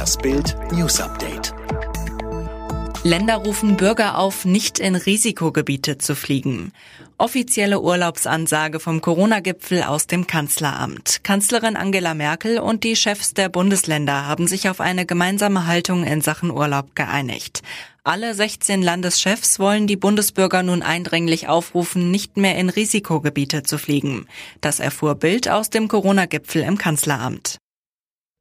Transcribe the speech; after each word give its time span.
Das 0.00 0.16
Bild 0.16 0.56
News 0.72 0.98
Update. 0.98 1.52
Länder 3.04 3.36
rufen 3.36 3.76
Bürger 3.76 4.16
auf, 4.16 4.46
nicht 4.46 4.78
in 4.78 4.94
Risikogebiete 4.94 5.98
zu 5.98 6.14
fliegen. 6.16 6.72
Offizielle 7.18 7.82
Urlaubsansage 7.82 8.80
vom 8.80 9.02
Corona-Gipfel 9.02 9.82
aus 9.82 10.06
dem 10.06 10.26
Kanzleramt. 10.26 11.22
Kanzlerin 11.22 11.76
Angela 11.76 12.14
Merkel 12.14 12.60
und 12.60 12.82
die 12.82 12.96
Chefs 12.96 13.34
der 13.34 13.50
Bundesländer 13.50 14.26
haben 14.26 14.48
sich 14.48 14.70
auf 14.70 14.80
eine 14.80 15.04
gemeinsame 15.04 15.66
Haltung 15.66 16.04
in 16.04 16.22
Sachen 16.22 16.50
Urlaub 16.50 16.96
geeinigt. 16.96 17.60
Alle 18.02 18.32
16 18.32 18.80
Landeschefs 18.80 19.58
wollen 19.58 19.86
die 19.86 19.96
Bundesbürger 19.96 20.62
nun 20.62 20.80
eindringlich 20.80 21.46
aufrufen, 21.46 22.10
nicht 22.10 22.38
mehr 22.38 22.56
in 22.56 22.70
Risikogebiete 22.70 23.64
zu 23.64 23.76
fliegen. 23.76 24.28
Das 24.62 24.80
erfuhr 24.80 25.16
Bild 25.16 25.50
aus 25.50 25.68
dem 25.68 25.88
Corona-Gipfel 25.88 26.62
im 26.62 26.78
Kanzleramt. 26.78 27.58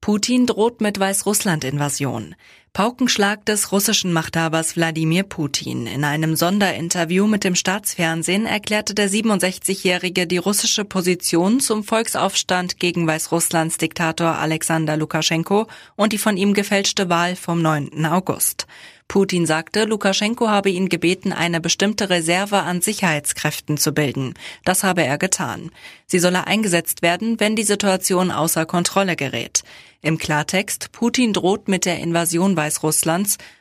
Putin 0.10 0.48
droht 0.48 0.82
mit 0.82 1.00
Weißrussland-Invasion. 1.00 2.34
Paukenschlag 2.74 3.46
des 3.46 3.72
russischen 3.72 4.14
Machthabers 4.14 4.76
Wladimir 4.76 5.24
Putin. 5.24 5.88
In 5.88 6.04
einem 6.04 6.36
Sonderinterview 6.36 7.26
mit 7.26 7.44
dem 7.44 7.56
Staatsfernsehen 7.56 8.46
erklärte 8.46 8.94
der 8.94 9.10
67-Jährige 9.10 10.28
die 10.28 10.38
russische 10.38 10.86
Position 10.86 11.60
zum 11.60 11.84
Volksaufstand 11.84 12.80
gegen 12.80 13.08
Weißrusslands 13.08 13.78
Diktator 13.80 14.38
Alexander 14.38 14.98
Lukaschenko 14.98 15.68
und 15.96 16.14
die 16.14 16.20
von 16.20 16.38
ihm 16.38 16.54
gefälschte 16.54 17.10
Wahl 17.10 17.36
vom 17.36 17.62
9. 17.62 18.06
August. 18.06 18.68
Putin 19.10 19.48
sagte, 19.48 19.86
Lukaschenko 19.86 20.50
habe 20.50 20.70
ihn 20.70 20.88
gebeten, 20.88 21.34
eine 21.34 21.60
bestimmte 21.60 22.12
Reserve 22.12 22.58
an 22.58 22.80
Sicherheitskräften 22.80 23.78
zu 23.78 23.92
bilden. 23.92 24.36
Das 24.66 24.84
habe 24.84 25.04
er 25.04 25.18
getan. 25.18 25.72
Sie 26.06 26.20
solle 26.20 26.46
eingesetzt 26.46 27.02
werden, 27.02 27.40
wenn 27.40 27.56
die 27.56 27.64
Situation 27.64 28.30
außer 28.30 28.68
Kontrolle 28.68 29.16
gerät. 29.16 29.64
Im 30.02 30.20
Klartext, 30.20 30.92
Putin 30.92 31.34
droht 31.34 31.68
mit 31.68 31.86
der 31.86 32.00
Invasion 32.00 32.56
Weißrusslands, 32.56 32.69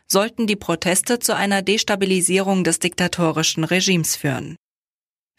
sollten 0.07 0.47
die 0.47 0.57
Proteste 0.57 1.19
zu 1.19 1.35
einer 1.35 1.63
Destabilisierung 1.63 2.65
des 2.65 2.79
diktatorischen 2.79 3.65
Regimes 3.65 4.17
führen. 4.17 4.57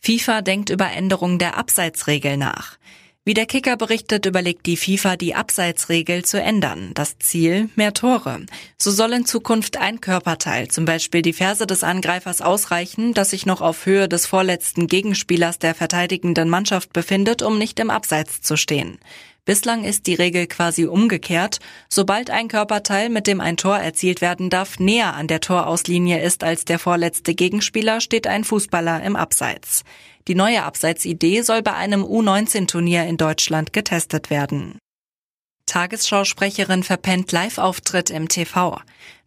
FIFA 0.01 0.41
denkt 0.41 0.69
über 0.69 0.91
Änderung 0.91 1.39
der 1.39 1.57
Abseitsregel 1.57 2.37
nach. 2.37 2.77
Wie 3.25 3.33
der 3.35 3.45
Kicker 3.45 3.77
berichtet, 3.77 4.25
überlegt 4.25 4.65
die 4.65 4.77
FIFA, 4.77 5.15
die 5.15 5.35
Abseitsregel 5.35 6.25
zu 6.25 6.41
ändern. 6.41 6.91
Das 6.95 7.19
Ziel, 7.19 7.69
mehr 7.75 7.93
Tore. 7.93 8.45
So 8.77 8.89
soll 8.89 9.13
in 9.13 9.25
Zukunft 9.25 9.77
ein 9.77 10.01
Körperteil, 10.01 10.69
zum 10.69 10.85
Beispiel 10.85 11.21
die 11.21 11.33
Ferse 11.33 11.67
des 11.67 11.83
Angreifers, 11.83 12.41
ausreichen, 12.41 13.13
das 13.13 13.29
sich 13.29 13.45
noch 13.45 13.61
auf 13.61 13.85
Höhe 13.85 14.07
des 14.07 14.25
vorletzten 14.25 14.87
Gegenspielers 14.87 15.59
der 15.59 15.75
verteidigenden 15.75 16.49
Mannschaft 16.49 16.91
befindet, 16.91 17.43
um 17.43 17.59
nicht 17.59 17.79
im 17.79 17.91
Abseits 17.91 18.41
zu 18.41 18.57
stehen. 18.57 18.97
Bislang 19.49 19.83
ist 19.83 20.05
die 20.05 20.13
Regel 20.13 20.45
quasi 20.45 20.85
umgekehrt. 20.85 21.57
Sobald 21.89 22.29
ein 22.29 22.49
Körperteil, 22.49 23.09
mit 23.09 23.25
dem 23.25 23.41
ein 23.41 23.57
Tor 23.57 23.79
erzielt 23.79 24.21
werden 24.21 24.51
darf, 24.51 24.77
näher 24.77 25.15
an 25.15 25.25
der 25.25 25.41
Torauslinie 25.41 26.21
ist 26.21 26.43
als 26.43 26.65
der 26.65 26.77
vorletzte 26.77 27.33
Gegenspieler, 27.33 27.99
steht 27.99 28.27
ein 28.27 28.43
Fußballer 28.43 29.01
im 29.01 29.15
Abseits. 29.15 29.85
Die 30.27 30.35
neue 30.35 30.61
Abseitsidee 30.61 31.41
soll 31.41 31.63
bei 31.63 31.73
einem 31.73 32.03
U19-Turnier 32.03 33.07
in 33.07 33.17
Deutschland 33.17 33.73
getestet 33.73 34.29
werden. 34.29 34.77
Tagesschausprecherin 35.65 36.83
verpennt 36.83 37.31
Live-Auftritt 37.31 38.11
im 38.11 38.27
TV. 38.27 38.79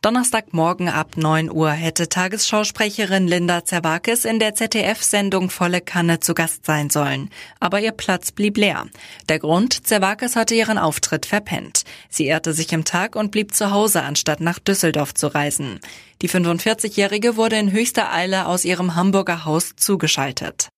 Donnerstagmorgen 0.02 0.88
ab 0.88 1.16
9 1.16 1.48
Uhr 1.48 1.70
hätte 1.70 2.08
Tagesschausprecherin 2.08 3.28
Linda 3.28 3.64
Zerwakis 3.64 4.24
in 4.24 4.40
der 4.40 4.56
ZDF-Sendung 4.56 5.48
Volle 5.48 5.80
Kanne 5.80 6.18
zu 6.18 6.34
Gast 6.34 6.66
sein 6.66 6.90
sollen. 6.90 7.30
Aber 7.60 7.78
ihr 7.78 7.92
Platz 7.92 8.32
blieb 8.32 8.56
leer. 8.56 8.88
Der 9.28 9.38
Grund, 9.38 9.86
Zerwakis 9.86 10.34
hatte 10.34 10.56
ihren 10.56 10.76
Auftritt 10.76 11.24
verpennt. 11.24 11.84
Sie 12.08 12.26
ehrte 12.26 12.52
sich 12.52 12.72
im 12.72 12.84
Tag 12.84 13.14
und 13.14 13.30
blieb 13.30 13.54
zu 13.54 13.70
Hause, 13.70 14.02
anstatt 14.02 14.40
nach 14.40 14.58
Düsseldorf 14.58 15.14
zu 15.14 15.28
reisen. 15.28 15.78
Die 16.20 16.28
45-Jährige 16.28 17.36
wurde 17.36 17.56
in 17.56 17.70
höchster 17.70 18.12
Eile 18.12 18.46
aus 18.46 18.64
ihrem 18.64 18.96
Hamburger 18.96 19.44
Haus 19.44 19.76
zugeschaltet. 19.76 20.68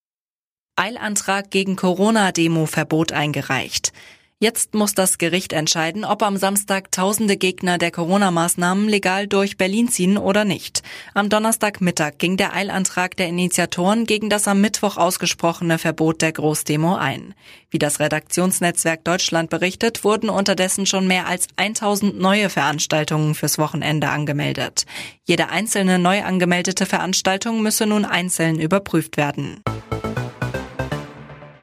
Eilantrag 0.76 1.50
gegen 1.50 1.76
Corona-Demo-Verbot 1.76 3.12
eingereicht. 3.12 3.94
Jetzt 4.44 4.74
muss 4.74 4.92
das 4.92 5.16
Gericht 5.16 5.54
entscheiden, 5.54 6.04
ob 6.04 6.22
am 6.22 6.36
Samstag 6.36 6.92
tausende 6.92 7.38
Gegner 7.38 7.78
der 7.78 7.90
Corona-Maßnahmen 7.90 8.90
legal 8.90 9.26
durch 9.26 9.56
Berlin 9.56 9.88
ziehen 9.88 10.18
oder 10.18 10.44
nicht. 10.44 10.82
Am 11.14 11.30
Donnerstagmittag 11.30 12.18
ging 12.18 12.36
der 12.36 12.52
Eilantrag 12.52 13.16
der 13.16 13.28
Initiatoren 13.28 14.04
gegen 14.04 14.28
das 14.28 14.46
am 14.46 14.60
Mittwoch 14.60 14.98
ausgesprochene 14.98 15.78
Verbot 15.78 16.20
der 16.20 16.32
Großdemo 16.32 16.94
ein. 16.94 17.32
Wie 17.70 17.78
das 17.78 18.00
Redaktionsnetzwerk 18.00 19.02
Deutschland 19.02 19.48
berichtet, 19.48 20.04
wurden 20.04 20.28
unterdessen 20.28 20.84
schon 20.84 21.06
mehr 21.06 21.26
als 21.26 21.46
1000 21.56 22.20
neue 22.20 22.50
Veranstaltungen 22.50 23.34
fürs 23.34 23.56
Wochenende 23.56 24.10
angemeldet. 24.10 24.84
Jede 25.24 25.48
einzelne 25.48 25.98
neu 25.98 26.22
angemeldete 26.22 26.84
Veranstaltung 26.84 27.62
müsse 27.62 27.86
nun 27.86 28.04
einzeln 28.04 28.60
überprüft 28.60 29.16
werden. 29.16 29.62